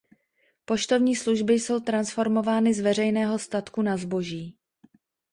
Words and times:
Poštovní 0.65 1.15
služby 1.15 1.53
jsou 1.53 1.79
transformovány 1.79 2.73
z 2.73 2.79
veřejného 2.79 3.39
statku 3.39 3.81
na 3.81 3.97
zboží. 3.97 4.57